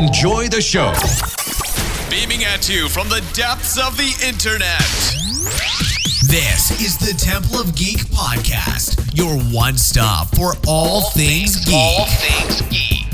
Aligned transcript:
Enjoy 0.00 0.48
the 0.48 0.62
show. 0.62 0.94
Beaming 2.08 2.42
at 2.46 2.70
you 2.70 2.88
from 2.88 3.10
the 3.10 3.20
depths 3.34 3.76
of 3.76 3.98
the 3.98 4.16
internet. 4.26 4.80
This 6.24 6.80
is 6.80 6.96
the 6.96 7.12
Temple 7.22 7.60
of 7.60 7.76
Geek 7.76 7.98
podcast, 8.06 9.14
your 9.14 9.38
one 9.52 9.76
stop 9.76 10.34
for 10.34 10.54
all, 10.66 11.02
things, 11.10 11.66
geek. 11.66 11.74
All 11.74 12.06
things 12.06 12.62
geek. 12.70 13.12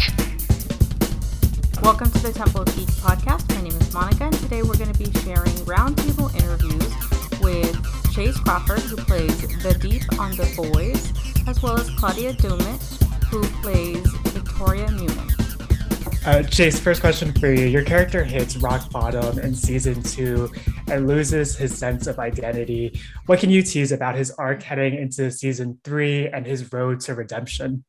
Welcome 1.83 2.09
to 2.13 2.19
the 2.21 2.33
Temple 2.33 2.61
of 2.61 2.77
Geek 2.77 2.87
podcast. 3.03 3.53
My 3.57 3.63
name 3.63 3.77
is 3.81 3.93
Monica, 3.93 4.27
and 4.27 4.39
today 4.39 4.63
we're 4.63 4.79
going 4.79 4.93
to 4.93 4.99
be 4.99 5.11
sharing 5.23 5.57
roundtable 5.67 6.33
interviews 6.37 7.41
with 7.41 8.15
Chace 8.15 8.39
Crawford, 8.39 8.79
who 8.79 8.95
plays 8.95 9.41
the 9.61 9.75
Deep 9.75 10.05
on 10.21 10.37
The 10.37 10.47
Boys, 10.55 11.13
as 11.49 11.61
well 11.61 11.81
as 11.81 11.91
Claudia 11.99 12.35
Doumit, 12.35 13.03
who 13.25 13.43
plays 13.61 14.07
Victoria 14.31 14.89
Newman. 14.93 15.36
Uh, 16.27 16.43
Chace, 16.43 16.81
first 16.81 17.01
question 17.01 17.33
for 17.35 17.53
you. 17.53 17.67
Your 17.67 17.85
character 17.85 18.25
hits 18.25 18.57
rock 18.57 18.91
bottom 18.91 19.39
in 19.39 19.55
season 19.55 20.03
two 20.03 20.51
and 20.89 21.07
loses 21.07 21.57
his 21.57 21.79
sense 21.79 22.09
of 22.09 22.19
identity. 22.19 23.01
What 23.27 23.39
can 23.39 23.49
you 23.49 23.63
tease 23.63 23.93
about 23.93 24.17
his 24.17 24.33
arc 24.33 24.61
heading 24.61 24.97
into 24.97 25.31
season 25.31 25.79
three 25.85 26.27
and 26.27 26.45
his 26.45 26.73
road 26.73 26.99
to 27.03 27.15
redemption? 27.15 27.85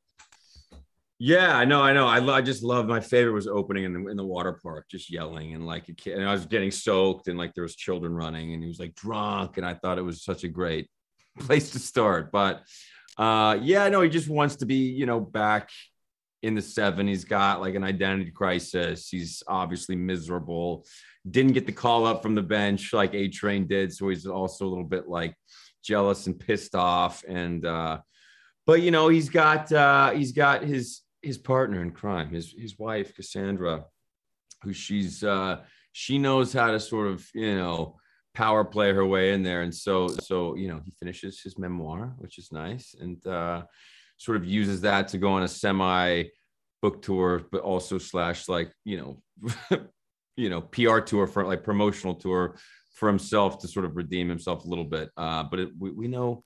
Yeah, 1.17 1.57
I 1.57 1.65
know, 1.65 1.81
I 1.81 1.93
know. 1.93 2.05
I, 2.05 2.19
lo- 2.19 2.35
I 2.35 2.41
just 2.41 2.61
love 2.61 2.85
my 2.85 2.99
favorite 2.99 3.33
was 3.33 3.47
opening 3.47 3.85
in 3.85 3.93
the 3.93 4.07
in 4.11 4.17
the 4.17 4.23
water 4.23 4.59
park, 4.61 4.85
just 4.87 5.11
yelling 5.11 5.55
and 5.55 5.65
like 5.65 5.89
a 5.89 5.93
kid. 5.93 6.19
And 6.19 6.29
I 6.29 6.31
was 6.31 6.45
getting 6.45 6.69
soaked 6.69 7.29
and 7.29 7.39
like 7.39 7.55
there 7.55 7.63
was 7.63 7.75
children 7.75 8.13
running 8.13 8.53
and 8.53 8.61
he 8.61 8.67
was 8.67 8.79
like 8.79 8.93
drunk. 8.93 9.57
And 9.57 9.65
I 9.65 9.73
thought 9.73 9.97
it 9.97 10.03
was 10.03 10.23
such 10.23 10.43
a 10.43 10.47
great 10.47 10.91
place 11.39 11.71
to 11.71 11.79
start. 11.79 12.31
But 12.31 12.61
uh 13.17 13.57
yeah, 13.63 13.89
no, 13.89 14.01
he 14.01 14.09
just 14.09 14.29
wants 14.29 14.57
to 14.57 14.67
be, 14.67 14.91
you 14.91 15.07
know, 15.07 15.19
back 15.19 15.71
in 16.43 16.55
the 16.55 16.61
seven. 16.61 17.07
He's 17.07 17.25
got 17.25 17.61
like 17.61 17.75
an 17.75 17.83
identity 17.83 18.31
crisis. 18.31 19.09
He's 19.09 19.43
obviously 19.47 19.95
miserable. 19.95 20.85
Didn't 21.29 21.53
get 21.53 21.65
the 21.65 21.71
call 21.71 22.05
up 22.05 22.21
from 22.21 22.35
the 22.35 22.41
bench 22.41 22.93
like 22.93 23.13
A 23.13 23.27
Train 23.27 23.67
did. 23.67 23.93
So 23.93 24.09
he's 24.09 24.25
also 24.25 24.65
a 24.65 24.69
little 24.69 24.83
bit 24.83 25.07
like 25.07 25.35
jealous 25.83 26.27
and 26.27 26.39
pissed 26.39 26.75
off. 26.75 27.23
And 27.27 27.65
uh 27.65 27.99
but 28.65 28.81
you 28.81 28.91
know, 28.91 29.07
he's 29.07 29.29
got 29.29 29.71
uh 29.71 30.11
he's 30.11 30.31
got 30.31 30.63
his 30.63 31.01
his 31.21 31.37
partner 31.37 31.81
in 31.81 31.91
crime, 31.91 32.29
his 32.29 32.53
his 32.57 32.77
wife 32.77 33.15
Cassandra, 33.15 33.85
who 34.63 34.73
she's 34.73 35.23
uh, 35.23 35.57
she 35.91 36.17
knows 36.17 36.53
how 36.53 36.71
to 36.71 36.79
sort 36.79 37.07
of 37.07 37.25
you 37.33 37.55
know 37.55 37.97
power 38.33 38.63
play 38.63 38.93
her 38.93 39.05
way 39.05 39.33
in 39.33 39.43
there, 39.43 39.61
and 39.61 39.73
so 39.73 40.07
so 40.07 40.55
you 40.55 40.67
know 40.67 40.81
he 40.83 40.91
finishes 40.91 41.41
his 41.41 41.57
memoir, 41.57 42.13
which 42.17 42.37
is 42.37 42.51
nice, 42.51 42.95
and 42.99 43.25
uh, 43.27 43.63
sort 44.17 44.37
of 44.37 44.45
uses 44.45 44.81
that 44.81 45.07
to 45.09 45.17
go 45.17 45.31
on 45.31 45.43
a 45.43 45.47
semi 45.47 46.23
book 46.81 47.01
tour, 47.01 47.43
but 47.51 47.61
also 47.61 47.97
slash 47.97 48.47
like 48.47 48.71
you 48.83 48.97
know 48.97 49.79
you 50.35 50.49
know 50.49 50.61
PR 50.61 50.99
tour 50.99 51.27
for 51.27 51.45
like 51.45 51.63
promotional 51.63 52.15
tour 52.15 52.57
for 52.93 53.07
himself 53.07 53.59
to 53.59 53.67
sort 53.67 53.85
of 53.85 53.95
redeem 53.95 54.27
himself 54.27 54.65
a 54.65 54.67
little 54.67 54.83
bit. 54.85 55.09
Uh, 55.15 55.43
but 55.43 55.59
it, 55.59 55.69
we, 55.77 55.91
we 55.91 56.07
know 56.07 56.43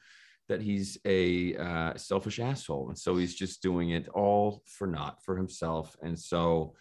that 0.50 0.62
he's 0.62 0.98
a 1.06 1.56
uh, 1.56 1.96
selfish 1.96 2.40
asshole. 2.40 2.90
And 2.90 3.00
so 3.00 3.16
he's 3.16 3.36
just 3.36 3.62
doing 3.62 3.92
it 3.92 4.09
all 4.09 4.62
for 4.66 4.86
not 4.86 5.24
for 5.24 5.38
himself. 5.38 5.96
And 6.02 6.20
so 6.20 6.76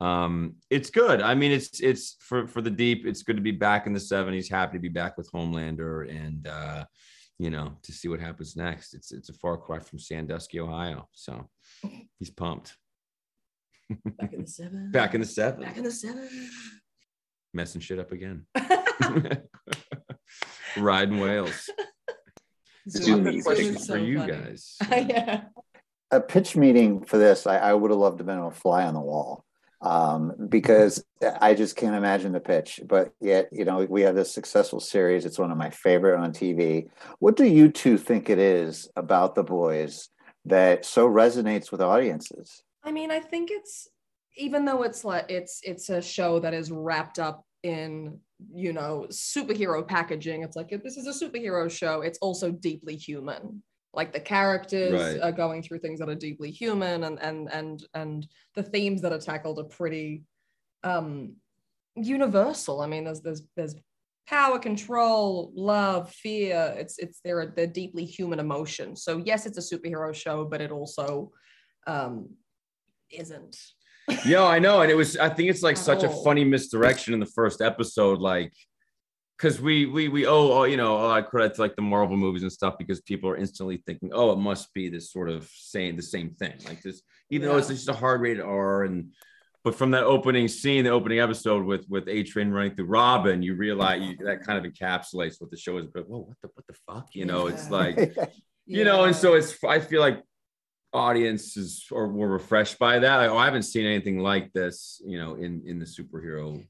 um 0.00 0.56
it's 0.68 0.90
good. 0.90 1.22
I 1.22 1.36
mean 1.36 1.52
it's 1.52 1.78
it's 1.78 2.16
for 2.18 2.48
for 2.48 2.60
the 2.60 2.70
deep 2.70 3.06
it's 3.06 3.22
good 3.22 3.36
to 3.36 3.42
be 3.42 3.52
back 3.52 3.86
in 3.86 3.92
the 3.92 4.00
70s 4.00 4.50
happy 4.50 4.76
to 4.76 4.82
be 4.82 4.88
back 4.88 5.16
with 5.16 5.30
homelander 5.30 6.10
and 6.10 6.48
uh 6.48 6.84
you 7.38 7.50
know 7.50 7.76
to 7.84 7.92
see 7.92 8.08
what 8.08 8.18
happens 8.18 8.56
next. 8.56 8.94
It's 8.94 9.12
it's 9.12 9.28
a 9.28 9.34
far 9.34 9.56
cry 9.56 9.78
from 9.78 10.00
sandusky 10.00 10.58
ohio. 10.58 11.08
So 11.12 11.48
he's 12.18 12.30
pumped 12.30 12.76
Back 14.18 14.32
in 14.32 14.42
the 14.42 14.46
seven. 14.50 14.90
back 14.90 15.14
in 15.14 15.20
the 15.20 15.26
seven 15.26 15.60
Back 15.62 15.76
in 15.76 15.84
the 15.84 15.90
seven. 15.90 16.28
messing 17.52 17.80
shit 17.80 17.98
up 17.98 18.12
again 18.12 18.46
riding 20.76 21.18
whales 21.20 21.68
Zoom 22.88 23.24
Good 23.24 23.34
is 23.36 23.44
question 23.44 23.74
for 23.74 23.78
so 23.80 23.94
you 23.96 24.18
funny. 24.18 24.32
guys 24.32 24.76
yeah. 24.90 25.42
a 26.10 26.20
pitch 26.20 26.56
meeting 26.56 27.04
for 27.04 27.16
this, 27.18 27.46
I, 27.46 27.58
I 27.58 27.74
would 27.74 27.90
have 27.90 28.00
loved 28.00 28.18
to 28.18 28.22
have 28.22 28.26
been 28.26 28.38
a 28.44 28.50
fly 28.50 28.84
on 28.84 28.94
the 28.94 29.00
wall 29.00 29.44
um, 29.80 30.32
because 30.48 31.04
I 31.40 31.54
just 31.54 31.76
can't 31.76 31.94
imagine 31.96 32.32
the 32.32 32.40
pitch. 32.40 32.80
But 32.86 33.12
yet, 33.20 33.48
you 33.52 33.64
know, 33.64 33.86
we 33.88 34.02
have 34.02 34.14
this 34.14 34.30
successful 34.32 34.78
series. 34.80 35.24
It's 35.24 35.38
one 35.38 35.50
of 35.50 35.56
my 35.58 35.70
favorite 35.70 36.18
on 36.20 36.32
TV. 36.32 36.88
What 37.18 37.36
do 37.36 37.44
you 37.44 37.70
two 37.70 37.98
think 37.98 38.28
it 38.30 38.38
is 38.38 38.88
about 38.96 39.34
the 39.34 39.42
boys 39.42 40.08
that 40.44 40.84
so 40.84 41.08
resonates 41.08 41.70
with 41.72 41.80
audiences? 41.80 42.62
I 42.84 42.92
mean, 42.92 43.10
I 43.10 43.20
think 43.20 43.50
it's 43.50 43.88
even 44.36 44.64
though 44.64 44.82
it's 44.82 45.04
like 45.04 45.26
it's 45.30 45.60
it's 45.62 45.88
a 45.90 46.00
show 46.00 46.40
that 46.40 46.54
is 46.54 46.70
wrapped 46.70 47.18
up 47.18 47.44
in 47.62 48.18
you 48.52 48.72
know 48.72 49.06
superhero 49.10 49.86
packaging. 49.86 50.42
It's 50.42 50.56
like 50.56 50.70
this 50.82 50.96
is 50.96 51.06
a 51.06 51.24
superhero 51.24 51.70
show. 51.70 52.00
It's 52.02 52.18
also 52.18 52.50
deeply 52.50 52.96
human. 52.96 53.62
Like 53.94 54.12
the 54.12 54.20
characters 54.20 54.92
Right. 54.92 55.20
are 55.20 55.32
going 55.32 55.62
through 55.62 55.80
things 55.80 56.00
that 56.00 56.08
are 56.08 56.14
deeply 56.14 56.50
human, 56.50 57.04
and 57.04 57.20
and 57.20 57.52
and 57.52 57.86
and 57.94 58.26
the 58.54 58.62
themes 58.62 59.02
that 59.02 59.12
are 59.12 59.18
tackled 59.18 59.58
are 59.58 59.64
pretty 59.64 60.24
um 60.82 61.36
universal. 61.94 62.80
I 62.80 62.86
mean, 62.86 63.04
there's 63.04 63.20
there's 63.20 63.42
there's 63.56 63.74
power, 64.26 64.58
control, 64.58 65.52
love, 65.54 66.10
fear. 66.10 66.74
It's 66.78 66.98
it's 66.98 67.20
they're 67.22 67.52
they're 67.54 67.66
deeply 67.66 68.04
human 68.06 68.40
emotions. 68.40 69.04
So 69.04 69.18
yes, 69.18 69.46
it's 69.46 69.58
a 69.58 69.76
superhero 69.76 70.14
show, 70.14 70.44
but 70.46 70.60
it 70.60 70.72
also 70.72 71.30
um 71.86 72.30
isn't. 73.12 73.56
Yo, 74.24 74.44
I 74.44 74.58
know, 74.58 74.82
and 74.82 74.90
it 74.90 74.94
was. 74.96 75.16
I 75.16 75.28
think 75.28 75.48
it's 75.50 75.62
like 75.62 75.76
such 75.76 76.02
a 76.02 76.08
funny 76.08 76.44
misdirection 76.44 77.14
in 77.14 77.20
the 77.20 77.26
first 77.26 77.60
episode, 77.60 78.18
like 78.18 78.52
because 79.38 79.60
we 79.60 79.86
we 79.86 80.08
we 80.08 80.26
owe 80.26 80.50
all 80.50 80.66
you 80.66 80.76
know 80.76 80.96
a 80.96 81.02
lot 81.06 81.22
of 81.24 81.30
credit 81.30 81.54
to 81.54 81.60
like 81.60 81.76
the 81.76 81.82
Marvel 81.82 82.16
movies 82.16 82.42
and 82.42 82.52
stuff 82.52 82.74
because 82.78 83.00
people 83.00 83.30
are 83.30 83.36
instantly 83.36 83.82
thinking, 83.86 84.10
oh, 84.12 84.32
it 84.32 84.38
must 84.38 84.72
be 84.74 84.88
this 84.88 85.12
sort 85.12 85.28
of 85.30 85.48
saying 85.54 85.96
the 85.96 86.02
same 86.02 86.30
thing, 86.30 86.54
like 86.66 86.82
this, 86.82 87.02
even 87.30 87.48
though 87.48 87.56
it's 87.58 87.68
just 87.68 87.88
a 87.88 87.92
hard 87.92 88.20
rated 88.20 88.42
R 88.44 88.84
and. 88.84 89.12
But 89.64 89.76
from 89.76 89.92
that 89.92 90.02
opening 90.02 90.48
scene, 90.48 90.82
the 90.82 90.90
opening 90.90 91.20
episode 91.20 91.64
with 91.64 91.86
with 91.88 92.08
A 92.08 92.24
Train 92.24 92.50
running 92.50 92.74
through 92.74 92.86
Robin, 92.86 93.42
you 93.42 93.54
realize 93.54 94.02
you, 94.02 94.16
that 94.24 94.42
kind 94.44 94.58
of 94.58 94.70
encapsulates 94.72 95.40
what 95.40 95.52
the 95.52 95.56
show 95.56 95.78
is. 95.78 95.86
But 95.86 96.08
whoa, 96.08 96.18
what 96.18 96.36
the 96.42 96.48
what 96.54 96.66
the 96.66 96.74
fuck? 96.84 97.14
You 97.14 97.26
know, 97.26 97.46
it's 97.46 97.66
Yeah. 97.66 97.76
like 97.76 98.16
you 98.66 98.82
know, 98.82 99.04
and 99.04 99.14
so 99.14 99.34
it's 99.34 99.56
I 99.62 99.78
feel 99.78 100.00
like 100.00 100.20
audiences 100.92 101.86
are 101.92 102.08
were 102.08 102.28
refreshed 102.28 102.78
by 102.78 102.98
that. 102.98 103.16
Like, 103.16 103.30
oh, 103.30 103.36
I 103.38 103.44
haven't 103.44 103.62
seen 103.62 103.86
anything 103.86 104.18
like 104.18 104.52
this, 104.52 105.00
you 105.04 105.18
know, 105.18 105.34
in 105.34 105.62
in 105.66 105.78
the 105.78 105.86
superhero 105.86 106.64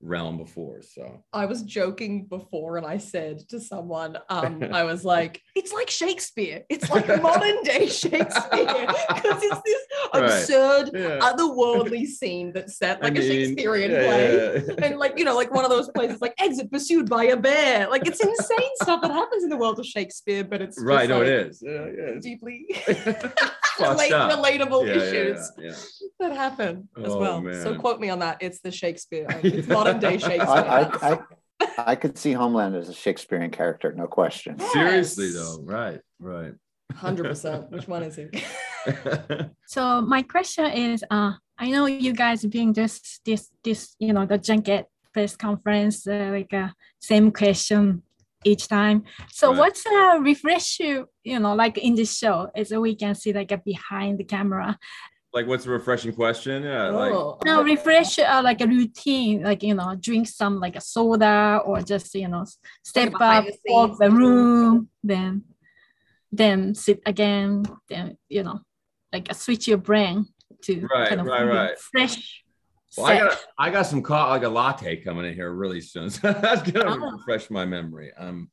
realm 0.00 0.36
before. 0.38 0.80
So 0.80 1.24
I 1.32 1.44
was 1.46 1.62
joking 1.62 2.26
before 2.26 2.76
and 2.76 2.86
I 2.86 2.98
said 2.98 3.40
to 3.48 3.58
someone, 3.60 4.16
um, 4.28 4.62
I 4.72 4.84
was 4.84 5.04
like, 5.04 5.42
it's 5.56 5.72
like 5.72 5.90
Shakespeare. 5.90 6.62
It's 6.68 6.88
like 6.88 7.08
modern 7.20 7.62
day 7.64 7.88
Shakespeare. 7.88 8.86
Because 9.08 9.42
it's 9.42 9.60
this 9.64 9.82
Right. 10.14 10.22
absurd, 10.24 10.90
yeah. 10.94 11.18
otherworldly 11.20 12.06
scene 12.06 12.52
that's 12.52 12.78
set 12.78 13.02
like 13.02 13.12
I 13.12 13.16
a 13.16 13.18
mean, 13.18 13.30
Shakespearean 13.30 13.90
yeah, 13.90 14.06
play. 14.06 14.64
yeah. 14.68 14.86
And 14.86 14.98
like, 14.98 15.18
you 15.18 15.24
know, 15.24 15.34
like 15.34 15.52
one 15.52 15.64
of 15.64 15.70
those 15.70 15.88
places 15.90 16.20
like 16.20 16.34
exit 16.38 16.70
pursued 16.70 17.08
by 17.10 17.24
a 17.24 17.36
bear. 17.36 17.88
Like 17.90 18.06
it's 18.06 18.20
insane 18.20 18.70
stuff 18.82 19.02
that 19.02 19.10
happens 19.10 19.42
in 19.42 19.50
the 19.50 19.56
world 19.56 19.78
of 19.80 19.86
Shakespeare, 19.86 20.44
but 20.44 20.62
it's 20.62 20.80
right, 20.80 21.08
no, 21.08 21.18
like, 21.18 21.26
it 21.26 21.46
is. 21.48 21.60
Yeah, 21.60 21.86
yeah. 21.86 22.20
deeply 22.20 22.66
relate- 23.90 24.12
up. 24.12 24.30
relatable 24.30 24.86
Yeah, 24.86 24.94
yeah, 24.94 25.02
issues 25.02 25.52
yeah, 25.58 25.64
yeah. 25.66 25.74
that 26.28 26.36
happen 26.36 26.88
as 27.04 27.12
Oh, 27.12 27.18
well. 27.18 27.62
So 27.62 27.74
quote 27.76 28.00
me 28.00 28.10
on 28.10 28.18
that. 28.20 28.38
It's 28.40 28.60
the 28.60 28.70
Shakespeare. 28.72 29.26
It's 29.42 29.68
modern 29.68 29.98
day 30.00 30.18
Shakespeare. 30.18 30.42
I, 30.42 30.82
I, 30.82 31.12
I, 31.12 31.18
I 31.92 31.94
could 31.96 32.16
see 32.18 32.32
Homelander 32.32 32.80
as 32.80 32.88
a 32.88 32.94
Shakespearean 32.94 33.50
character, 33.50 33.92
no 33.92 34.06
question. 34.06 34.58
Seriously 34.58 35.30
though, 35.32 35.60
right, 35.62 36.00
right. 36.18 36.54
Hundred 36.94 37.24
percent. 37.24 37.70
Which 37.70 37.86
one 37.86 38.02
is 38.02 38.16
he? 38.16 38.26
So 39.66 40.00
my 40.00 40.22
question 40.22 40.66
is, 40.66 41.04
uh, 41.10 41.32
I 41.58 41.70
know 41.70 41.86
you 41.86 42.12
guys 42.12 42.44
being 42.46 42.72
this 42.72 43.20
this 43.24 43.50
this 43.62 43.94
you 43.98 44.12
know 44.12 44.24
the 44.24 44.38
junket 44.38 44.86
press 45.12 45.36
conference 45.36 46.06
uh, 46.06 46.30
like 46.32 46.52
uh, 46.54 46.68
same 47.00 47.30
question 47.32 48.02
each 48.44 48.68
time. 48.68 49.04
So 49.32 49.50
Right. 49.50 49.58
what's 49.58 49.84
a 49.86 50.18
refresh 50.20 50.78
you 50.80 51.08
you 51.24 51.38
know 51.38 51.54
like 51.54 51.78
in 51.78 51.94
this 51.94 52.16
show 52.16 52.48
is 52.56 52.70
we 52.72 52.94
can 52.94 53.14
see 53.14 53.32
like 53.32 53.52
a 53.52 53.58
behind 53.58 54.18
the 54.18 54.24
camera. 54.24 54.78
like, 55.34 55.46
what's 55.46 55.66
a 55.66 55.70
refreshing 55.70 56.12
question? 56.14 56.62
Yeah, 56.62 56.88
like 56.88 57.12
Oh, 57.12 57.38
No 57.44 57.62
refresh 57.62 58.18
uh, 58.18 58.40
like 58.42 58.60
a 58.62 58.66
routine 58.66 59.42
like 59.42 59.62
you 59.62 59.74
know 59.74 59.94
drink 60.00 60.26
some 60.28 60.58
like 60.58 60.76
a 60.76 60.80
soda 60.80 61.60
or 61.64 61.80
just 61.82 62.14
you 62.14 62.28
know 62.28 62.44
step 62.82 63.12
behind 63.12 63.46
up 63.46 63.54
the 63.64 63.72
walk 63.72 63.98
the 63.98 64.10
room 64.10 64.88
then 65.04 65.44
then 66.32 66.74
sit 66.74 67.00
again 67.06 67.62
then 67.88 68.16
you 68.28 68.42
know 68.42 68.60
like 69.12 69.32
switch 69.34 69.68
your 69.68 69.78
brain 69.78 70.26
to 70.62 70.86
Right, 70.92 71.08
kind 71.08 71.20
of 71.20 71.26
right, 71.26 71.44
right. 71.44 71.78
fresh 71.78 72.42
Well, 72.96 73.06
I 73.06 73.18
got 73.18 73.38
I 73.58 73.70
got 73.70 73.82
some 73.82 74.02
co- 74.02 74.14
like 74.28 74.42
a 74.44 74.48
latte 74.48 74.96
coming 74.96 75.26
in 75.26 75.34
here 75.34 75.52
really 75.52 75.80
soon. 75.80 76.10
So 76.10 76.32
that's 76.32 76.62
gonna 76.70 76.96
Oh. 77.04 77.10
refresh 77.12 77.50
my 77.50 77.64
memory. 77.64 78.12
Um, 78.18 78.50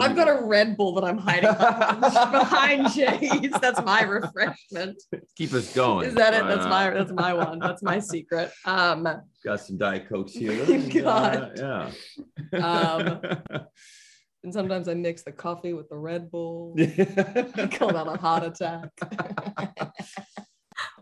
I've 0.00 0.14
got 0.14 0.28
a 0.28 0.44
Red 0.44 0.76
Bull 0.76 0.94
that 0.96 1.04
I'm 1.04 1.16
hiding 1.18 1.50
behind 1.50 2.92
Chace. 2.94 3.50
That's 3.60 3.82
my 3.82 4.02
refreshment. 4.02 5.02
Keep 5.34 5.54
us 5.54 5.72
going. 5.74 6.06
Is 6.08 6.14
that 6.14 6.34
it? 6.34 6.44
That's 6.46 6.66
Uh, 6.66 6.68
my 6.68 6.90
that's 6.90 7.10
my 7.12 7.32
one. 7.32 7.58
That's 7.58 7.82
my 7.82 7.98
secret. 7.98 8.52
Um, 8.64 9.08
Got 9.44 9.60
some 9.60 9.78
Diet 9.78 10.08
Cokes 10.08 10.32
here. 10.32 10.64
God. 11.02 11.58
Uh, 11.58 11.90
Um, 12.52 13.20
yeah. 13.24 13.38
and 14.44 14.52
sometimes 14.52 14.88
I 14.88 14.94
mix 14.94 15.22
the 15.22 15.32
coffee 15.32 15.72
with 15.72 15.88
the 15.88 15.96
Red 15.96 16.30
Bull. 16.30 16.74
I 16.78 17.68
call 17.72 17.92
that 17.92 18.06
a 18.06 18.16
heart 18.18 18.44
attack. 18.44 18.90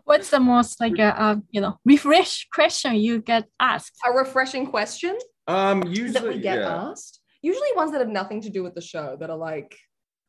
What's 0.07 0.29
the 0.29 0.39
most 0.39 0.79
like 0.79 0.97
a 0.99 1.21
uh, 1.21 1.35
you 1.51 1.59
know 1.59 1.79
refresh 1.83 2.47
question 2.53 2.95
you 2.95 3.19
get 3.19 3.43
asked? 3.59 3.91
a 4.07 4.11
refreshing 4.13 4.65
question 4.65 5.17
um, 5.47 5.81
that 5.81 6.23
we 6.23 6.39
get 6.39 6.59
yeah. 6.59 6.89
asked. 6.89 7.19
Usually 7.41 7.67
ones 7.75 7.91
that 7.91 7.99
have 7.99 8.07
nothing 8.07 8.39
to 8.41 8.49
do 8.49 8.63
with 8.63 8.73
the 8.73 8.81
show 8.81 9.17
that 9.19 9.29
are 9.29 9.37
like 9.37 9.77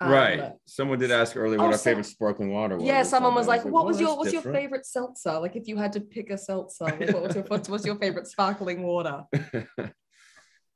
um, 0.00 0.10
right. 0.10 0.52
Someone 0.66 0.98
did 0.98 1.12
ask 1.12 1.36
earlier 1.36 1.60
Oh, 1.60 1.64
what 1.64 1.72
our 1.72 1.78
so- 1.78 1.90
favorite 1.90 2.06
sparkling 2.06 2.52
water 2.52 2.76
was. 2.76 2.84
Yeah, 2.84 3.04
someone 3.04 3.34
was 3.34 3.46
something. 3.46 3.60
I 3.60 3.64
like, 3.64 3.72
"What 3.72 3.86
was 3.86 3.98
well, 3.98 4.02
your 4.02 4.24
that's 4.24 4.34
what's 4.34 4.44
your 4.44 4.52
favorite 4.52 4.84
seltzer? 4.84 5.38
Like, 5.38 5.54
if 5.54 5.68
you 5.68 5.76
had 5.76 5.92
to 5.92 6.00
pick 6.00 6.30
a 6.30 6.38
seltzer, 6.38 6.84
like, 6.84 7.12
what 7.12 7.22
was 7.22 7.36
your 7.36 7.44
what's, 7.44 7.68
what's 7.68 7.86
your 7.86 7.98
favorite 8.00 8.26
sparkling 8.26 8.82
water?" 8.82 9.24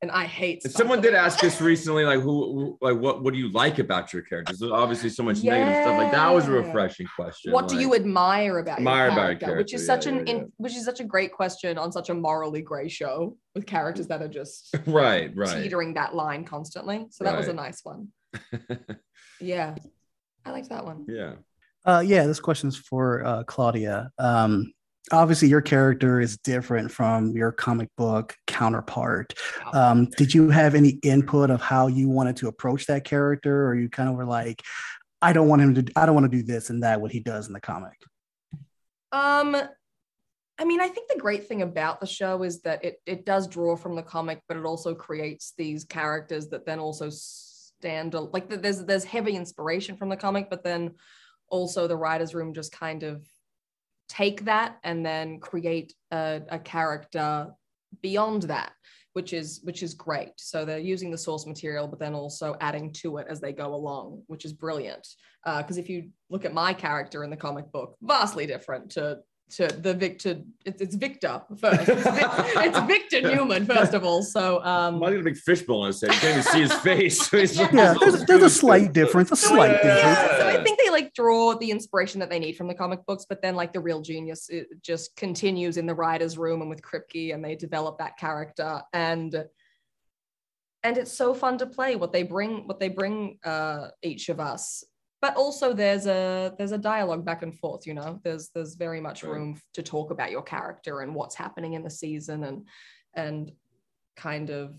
And 0.03 0.11
I 0.11 0.25
hate. 0.25 0.65
And 0.65 0.73
someone 0.73 1.01
did 1.01 1.15
ask 1.15 1.45
us 1.45 1.61
recently, 1.61 2.05
like, 2.05 2.19
who, 2.19 2.33
who- 2.53 2.79
like, 2.81 2.99
what, 2.99 3.23
what 3.23 3.33
do 3.33 3.39
you 3.39 3.53
like 3.53 3.79
about 3.79 4.13
your 4.13 4.23
characters? 4.23 4.59
There's 4.59 4.73
obviously 4.73 5.09
so 5.11 5.23
much 5.23 5.45
negative 5.45 5.75
stuff. 5.83 5.97
Like 5.97 6.11
that 6.11 6.29
was 6.35 6.49
a 6.49 6.51
refreshing 6.51 7.07
question. 7.15 7.53
What 7.53 7.69
do 7.69 7.79
you 7.79 7.95
admire 7.95 8.59
about 8.59 8.79
Admire 8.79 9.05
your 9.05 9.13
about 9.13 9.29
your 9.31 9.39
character? 9.39 9.57
which 9.59 9.75
is 9.75 9.87
character, 9.87 10.03
such 10.09 10.13
yeah, 10.13 10.21
an 10.21 10.27
yeah, 10.27 10.33
in, 10.43 10.53
which 10.57 10.75
is 10.75 10.85
such 10.85 10.99
a 10.99 11.05
great 11.05 11.33
question 11.33 11.79
on 11.79 11.93
such 11.93 12.11
a 12.11 12.15
morally 12.15 12.63
gray 12.63 12.89
show 12.89 13.37
with 13.55 13.65
characters 13.65 14.09
that 14.09 14.21
are 14.21 14.29
just 14.29 14.75
right, 14.87 15.31
right. 15.37 15.63
teetering 15.63 15.95
that 15.95 16.17
line 16.17 16.45
constantly. 16.45 17.07
So 17.11 17.23
that 17.23 17.37
was 17.37 17.47
a 17.47 17.53
nice 17.53 17.83
one. 17.85 18.09
Yeah, 19.41 19.75
I 20.45 20.51
liked 20.53 20.69
that 20.69 20.85
one. 20.85 21.05
yeah. 21.09 21.35
Uh, 21.85 22.03
yeah, 22.05 22.27
this 22.27 22.39
question 22.39 22.69
is 22.69 22.77
for 22.77 23.25
uh, 23.25 23.43
Claudia. 23.45 24.11
Um, 24.19 24.73
obviously, 25.11 25.49
your 25.49 25.61
character 25.61 26.21
is 26.21 26.39
different 26.39 26.93
from 26.93 27.33
your 27.33 27.51
comic 27.51 27.89
book 27.97 28.37
counterpart. 28.53 29.35
Um, 29.73 30.09
did 30.17 30.33
you 30.35 30.51
have 30.51 30.75
any 30.75 30.91
input 31.03 31.51
of 31.51 31.61
how 31.61 31.89
you 31.89 32.09
wanted 32.09 32.37
to 32.37 32.49
approach 32.49 32.87
that 32.87 33.05
character, 33.05 33.67
or 33.67 33.75
you 33.75 33.89
kind 33.89 34.09
of 34.09 34.15
were 34.15 34.27
like, 34.27 34.63
I 35.21 35.33
don't 35.33 35.49
want 35.49 35.63
him 35.63 35.75
to, 35.75 35.93
I 35.97 36.07
don't 36.07 36.15
want 36.15 36.31
to 36.31 36.37
do 36.37 36.45
this 36.45 36.71
and 36.71 36.83
that, 36.83 37.01
what 37.01 37.13
he 37.13 37.21
does 37.21 37.47
in 37.47 37.53
the 37.53 37.61
comic? 37.61 37.99
Um, 39.11 39.57
I 40.59 40.65
mean, 40.65 40.81
I 40.81 40.89
think 40.89 41.09
the 41.09 41.19
great 41.19 41.49
thing 41.49 41.63
about 41.63 42.01
the 42.01 42.07
show 42.07 42.43
is 42.43 42.63
that 42.63 42.85
it 42.85 42.97
it 43.07 43.25
does 43.25 43.49
draw 43.49 43.75
from 43.75 43.97
the 43.97 44.03
comic, 44.03 44.43
but 44.47 44.57
it 44.57 44.65
also 44.65 44.95
creates 44.95 45.55
these 45.57 45.85
characters 45.85 46.49
that 46.49 46.67
then 46.67 46.79
also 46.79 47.09
stand 47.11 48.15
like 48.15 48.49
there's 48.49 48.85
there's 48.85 49.05
heavy 49.05 49.35
inspiration 49.35 49.97
from 49.97 50.09
the 50.09 50.17
comic, 50.17 50.51
but 50.51 50.63
then 50.63 50.95
also 51.49 51.87
the 51.87 51.97
writers' 51.97 52.35
room 52.35 52.55
just 52.55 52.71
kind 52.71 53.03
of 53.03 53.27
take 54.09 54.45
that 54.45 54.79
and 54.85 55.05
then 55.05 55.41
create 55.41 55.95
a, 56.11 56.43
a 56.49 56.59
character 56.59 57.49
beyond 58.01 58.43
that 58.45 58.73
which 59.15 59.33
is 59.33 59.61
which 59.63 59.83
is 59.83 59.95
great. 59.95 60.33
So 60.37 60.65
they're 60.65 60.79
using 60.79 61.11
the 61.11 61.19
source 61.19 61.47
material 61.47 61.87
but 61.87 61.99
then 61.99 62.15
also 62.15 62.57
adding 62.61 62.93
to 62.95 63.19
it 63.19 63.27
as 63.29 63.41
they 63.41 63.53
go 63.53 63.75
along 63.75 64.23
which 64.27 64.45
is 64.45 64.53
brilliant. 64.53 65.07
Uh, 65.45 65.61
because 65.61 65.79
if 65.79 65.89
you 65.89 66.11
look 66.31 66.45
at 66.45 66.55
my 66.55 66.73
character 66.73 67.25
in 67.25 67.31
the 67.31 67.37
comic 67.37 67.71
book 67.73 67.97
vastly 68.03 68.47
different 68.47 68.91
to 68.93 69.19
to 69.57 69.67
the 69.69 69.93
Victor 69.95 70.43
it's, 70.65 70.81
it's 70.81 70.95
Victor 70.95 71.43
first 71.59 71.89
it's, 71.89 72.03
it's 72.07 72.79
Victor 72.81 73.21
Newman 73.21 73.67
first 73.67 73.95
of 73.95 74.05
all 74.05 74.23
so 74.23 74.63
um 74.65 74.99
Well, 75.01 75.11
I 75.11 75.15
got 75.15 75.21
a 75.21 75.25
big 75.25 75.37
fishbowl 75.37 75.83
on 75.83 75.87
his 75.89 76.01
head. 76.01 76.13
You 76.15 76.21
can't 76.21 76.39
even 76.39 76.53
see 76.53 76.61
his 76.61 76.73
face. 76.75 77.27
So 77.29 77.39
he's 77.41 77.59
like- 77.59 77.73
Yeah, 77.73 77.95
there's, 78.01 78.25
there's 78.25 78.43
a 78.43 78.51
slight 78.51 78.93
difference, 78.93 79.31
a 79.33 79.37
slight 79.37 79.79
Yeah. 79.83 79.95
difference. 79.95 80.41
so 80.41 80.49
I 80.49 80.63
think 80.65 80.79
they 80.81 80.91
like 80.91 81.13
draw 81.15 81.55
the 81.57 81.71
inspiration 81.71 82.21
that 82.21 82.31
they 82.31 82.39
need 82.39 82.57
from 82.57 82.69
the 82.69 82.75
comic 82.75 83.05
books, 83.07 83.27
but 83.29 83.43
then 83.43 83.55
like 83.55 83.73
the 83.73 83.81
real 83.81 84.01
genius 84.01 84.49
it 84.49 84.69
just 84.83 85.15
continues 85.17 85.77
in 85.77 85.87
the 85.87 85.95
writer's 85.95 86.39
room 86.39 86.61
and 86.63 86.71
with 86.71 86.83
Kripke, 86.83 87.35
and 87.35 87.45
they 87.45 87.55
develop 87.55 87.99
that 87.99 88.17
character 88.17 88.83
and 88.93 89.45
and 90.85 90.99
it's 90.99 91.13
so 91.13 91.33
fun 91.33 91.59
to 91.59 91.67
play 91.67 91.95
what 91.97 92.13
they 92.13 92.23
bring 92.23 92.67
what 92.67 92.81
they 92.81 92.89
bring 92.89 93.39
uh 93.45 93.89
each 94.03 94.29
of 94.29 94.41
us 94.41 94.83
but 95.23 95.37
also 95.37 95.73
there's 95.73 96.07
a 96.07 96.53
there's 96.59 96.73
a 96.73 96.79
dialogue 96.79 97.25
back 97.25 97.43
and 97.43 97.57
forth 97.59 97.87
you 97.87 97.95
know 97.95 98.21
there's 98.25 98.51
there's 98.55 98.75
very 98.75 99.01
much 99.01 99.23
Right. 99.23 99.33
room 99.33 99.59
to 99.75 99.83
talk 99.83 100.11
about 100.11 100.31
your 100.33 100.43
character 100.43 101.01
and 101.01 101.15
what's 101.15 101.37
happening 101.37 101.73
in 101.75 101.83
the 101.83 101.91
season 101.91 102.45
and 102.45 102.67
and 103.15 103.53
kind 104.17 104.51
of 104.51 104.75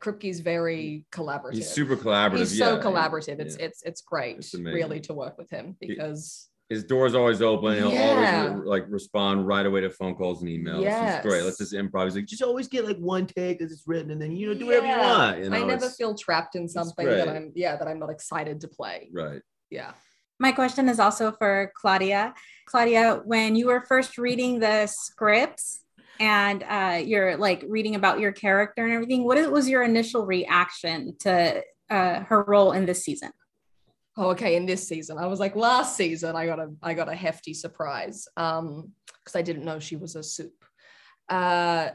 Kripke's 0.00 0.40
very 0.40 1.04
collaborative 1.12 1.54
He's 1.54 1.68
super 1.70 1.96
collaborative. 1.96 2.38
he's 2.38 2.58
so 2.58 2.76
yeah. 2.76 2.82
collaborative. 2.82 3.38
It's 3.38 3.56
Yeah. 3.58 3.66
it's 3.66 3.82
it's 3.82 4.00
great 4.00 4.38
It's 4.38 4.54
really 4.54 5.00
to 5.02 5.14
work 5.14 5.36
with 5.38 5.50
him 5.50 5.76
because 5.78 6.48
his 6.72 6.84
door's 6.84 7.14
always 7.14 7.42
open. 7.42 7.74
He'll 7.74 7.92
Yeah. 7.92 8.46
always 8.48 8.66
like 8.66 8.84
respond 8.88 9.46
right 9.46 9.66
away 9.66 9.82
to 9.82 9.90
phone 9.90 10.14
calls 10.14 10.42
and 10.42 10.50
emails. 10.50 10.84
It's 10.86 11.26
great. 11.26 11.42
Let's 11.44 11.58
just 11.58 11.74
improv. 11.74 12.04
He's 12.04 12.16
like, 12.16 12.24
just 12.26 12.42
always 12.42 12.66
get 12.68 12.86
like 12.86 12.96
one 12.96 13.26
take 13.26 13.60
as 13.60 13.70
it's 13.72 13.86
written, 13.86 14.10
and 14.12 14.20
then 14.20 14.32
you 14.32 14.46
know 14.46 14.54
do 14.54 14.66
whatever 14.66 14.86
you 14.86 14.96
want. 14.98 15.38
You 15.38 15.50
know, 15.50 15.56
I 15.56 15.64
never 15.64 15.88
feel 15.90 16.14
trapped 16.14 16.54
in 16.56 16.66
something 16.68 17.06
that. 17.06 17.28
I'm 17.28 17.52
yeah 17.54 17.76
that 17.76 17.86
I'm 17.86 17.98
not 17.98 18.10
excited 18.10 18.60
to 18.62 18.68
play. 18.68 19.10
right. 19.12 19.42
Yeah. 19.70 19.92
My 20.40 20.50
question 20.50 20.88
is 20.88 20.98
also 20.98 21.30
for 21.30 21.72
Claudia. 21.80 22.34
Claudia, 22.66 23.20
when 23.24 23.54
you 23.54 23.66
were 23.66 23.82
first 23.82 24.18
reading 24.18 24.58
the 24.58 24.86
scripts 24.88 25.84
and 26.18 26.64
uh, 26.64 26.98
you're 27.04 27.36
like 27.36 27.64
reading 27.68 27.94
about 27.94 28.18
your 28.18 28.32
character 28.32 28.82
and 28.84 28.92
everything, 28.92 29.24
what 29.24 29.38
was 29.52 29.68
your 29.68 29.82
initial 29.84 30.26
reaction 30.26 31.16
to 31.20 31.62
uh, 31.90 32.20
her 32.24 32.42
role 32.42 32.72
in 32.72 32.86
this 32.86 33.04
season? 33.04 33.30
Oh, 34.16 34.30
okay. 34.30 34.56
In 34.56 34.66
this 34.66 34.86
season, 34.86 35.16
I 35.18 35.26
was 35.26 35.40
like 35.40 35.56
last 35.56 35.96
season. 35.96 36.36
I 36.36 36.46
got 36.46 36.58
a 36.58 36.70
I 36.82 36.94
got 36.94 37.08
a 37.08 37.14
hefty 37.14 37.54
surprise 37.54 38.28
um 38.36 38.92
because 39.22 39.36
I 39.36 39.42
didn't 39.42 39.64
know 39.64 39.78
she 39.78 39.96
was 39.96 40.16
a 40.16 40.22
soup. 40.22 40.64
Uh, 41.28 41.90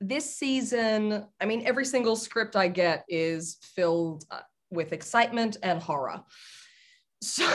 this 0.00 0.34
season, 0.34 1.26
I 1.40 1.46
mean, 1.46 1.62
every 1.66 1.84
single 1.84 2.16
script 2.16 2.56
I 2.56 2.68
get 2.68 3.04
is 3.08 3.58
filled 3.74 4.24
uh, 4.30 4.40
with 4.70 4.92
excitement 4.92 5.56
and 5.62 5.80
horror. 5.80 6.22
So, 7.24 7.48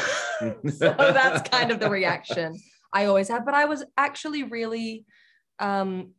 so 0.69 0.95
that's 0.97 1.49
kind 1.49 1.71
of 1.71 1.81
the 1.81 1.89
reaction 1.89 2.55
I 2.93 3.03
always 3.03 3.27
have. 3.27 3.43
But 3.43 3.53
I 3.53 3.65
was 3.65 3.83
actually 3.97 4.43
really, 4.43 5.05
um, 5.59 6.13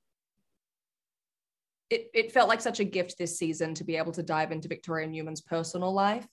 it, 1.89 2.11
it 2.13 2.33
felt 2.33 2.51
like 2.51 2.61
such 2.61 2.79
a 2.79 2.85
gift 2.85 3.17
this 3.17 3.39
season 3.39 3.73
to 3.73 3.85
be 3.85 3.97
able 3.97 4.13
to 4.13 4.23
dive 4.23 4.53
into 4.53 4.69
Victoria 4.69 5.07
Newman's 5.07 5.41
personal 5.41 5.95
life 5.95 6.27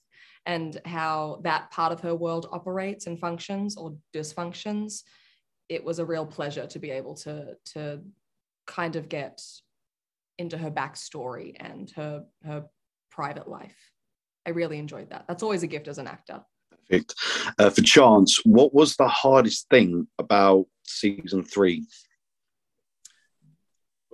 and 0.44 0.80
how 0.84 1.40
that 1.42 1.70
part 1.70 1.92
of 1.92 2.00
her 2.00 2.14
world 2.14 2.48
operates 2.52 3.06
and 3.06 3.18
functions 3.18 3.76
or 3.76 3.96
dysfunctions. 4.14 5.02
It 5.68 5.82
was 5.82 5.98
a 5.98 6.04
real 6.04 6.26
pleasure 6.26 6.66
to 6.66 6.78
be 6.78 6.90
able 6.90 7.14
to 7.16 7.56
to 7.74 8.00
kind 8.66 8.96
of 8.96 9.08
get 9.08 9.42
into 10.38 10.58
her 10.58 10.70
backstory 10.70 11.54
and 11.58 11.90
her 11.92 12.24
her 12.44 12.66
private 13.10 13.48
life. 13.48 13.92
I 14.46 14.50
really 14.50 14.78
enjoyed 14.78 15.10
that. 15.10 15.24
That's 15.26 15.42
always 15.42 15.62
a 15.62 15.66
gift 15.66 15.88
as 15.88 15.98
an 15.98 16.06
actor. 16.06 16.42
Perfect. 16.70 17.14
Uh, 17.58 17.70
for 17.70 17.82
Chance, 17.82 18.44
what 18.44 18.72
was 18.72 18.96
the 18.96 19.08
hardest 19.08 19.68
thing 19.70 20.06
about 20.18 20.66
season 20.84 21.42
three? 21.42 21.84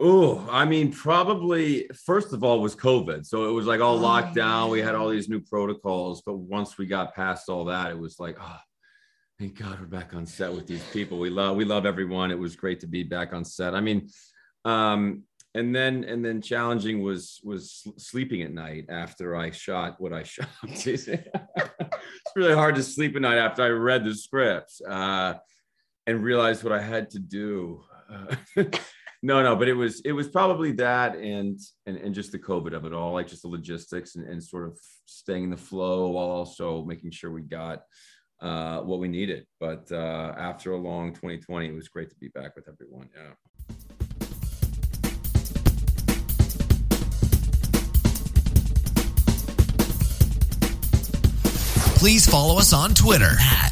Oh, 0.04 0.44
I 0.50 0.64
mean, 0.64 0.90
probably 0.90 1.88
first 2.04 2.32
of 2.32 2.42
all 2.42 2.60
was 2.60 2.74
COVID. 2.74 3.24
So 3.24 3.48
it 3.48 3.52
was 3.52 3.66
like 3.66 3.80
all 3.80 3.94
Oh, 3.94 4.00
locked 4.00 4.34
down. 4.34 4.68
We 4.70 4.80
had 4.80 4.96
all 4.96 5.08
these 5.08 5.28
new 5.28 5.38
protocols. 5.38 6.22
But 6.26 6.38
once 6.38 6.76
we 6.76 6.86
got 6.86 7.14
past 7.14 7.48
all 7.48 7.66
that, 7.66 7.92
it 7.92 7.98
was 7.98 8.18
like, 8.18 8.36
oh, 8.40 8.58
thank 9.38 9.56
God 9.56 9.78
we're 9.78 9.86
back 9.86 10.12
on 10.12 10.26
set 10.26 10.52
with 10.52 10.66
these 10.66 10.82
people. 10.92 11.20
We 11.20 11.30
love 11.30 11.56
we 11.56 11.64
love 11.64 11.86
everyone. 11.86 12.32
It 12.32 12.38
was 12.38 12.56
great 12.56 12.80
to 12.80 12.88
be 12.88 13.04
back 13.04 13.32
on 13.32 13.44
set. 13.44 13.76
I 13.76 13.80
mean, 13.80 14.08
um, 14.64 15.22
and 15.54 15.72
then 15.72 16.02
and 16.02 16.24
then 16.24 16.42
challenging 16.42 17.00
was 17.00 17.40
was 17.44 17.86
sleeping 17.96 18.42
at 18.42 18.52
night 18.52 18.86
after 18.88 19.36
I 19.36 19.52
shot 19.52 20.00
what 20.00 20.12
I 20.12 20.22
shot. 20.24 20.48
it's 20.64 21.06
really 22.34 22.54
hard 22.54 22.74
to 22.74 22.82
sleep 22.82 23.14
at 23.14 23.22
night 23.22 23.38
after 23.38 23.62
I 23.62 23.68
read 23.68 24.04
the 24.04 24.16
scripts 24.16 24.80
uh, 24.80 25.34
and 26.08 26.24
realized 26.24 26.64
what 26.64 26.72
I 26.72 26.82
had 26.82 27.10
to 27.10 27.20
do. 27.20 27.84
Uh, 28.10 28.64
no, 29.24 29.40
no, 29.40 29.54
but 29.54 29.68
it 29.68 29.74
was 29.74 30.00
it 30.00 30.12
was 30.12 30.28
probably 30.28 30.72
that 30.72 31.16
and 31.16 31.58
and 31.86 31.96
and 31.96 32.12
just 32.14 32.32
the 32.32 32.38
COVID 32.38 32.74
of 32.74 32.84
it 32.84 32.92
all, 32.92 33.12
like 33.12 33.28
just 33.28 33.42
the 33.42 33.48
logistics 33.48 34.16
and, 34.16 34.26
and 34.26 34.42
sort 34.42 34.66
of 34.66 34.78
staying 35.06 35.44
in 35.44 35.50
the 35.50 35.56
flow 35.56 36.08
while 36.10 36.26
also 36.26 36.84
making 36.84 37.12
sure 37.12 37.30
we 37.30 37.42
got 37.42 37.84
uh, 38.40 38.80
what 38.80 38.98
we 38.98 39.06
needed. 39.06 39.46
But 39.60 39.90
uh, 39.92 40.34
after 40.36 40.72
a 40.72 40.76
long 40.76 41.12
2020, 41.12 41.68
it 41.68 41.74
was 41.74 41.88
great 41.88 42.10
to 42.10 42.16
be 42.16 42.28
back 42.28 42.56
with 42.56 42.68
everyone. 42.68 43.08
Yeah. 43.16 43.32
Please 51.96 52.28
follow 52.28 52.58
us 52.58 52.72
on 52.72 52.94
Twitter 52.94 53.30
at 53.40 53.71